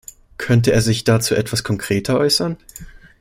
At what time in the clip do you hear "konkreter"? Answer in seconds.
1.63-2.17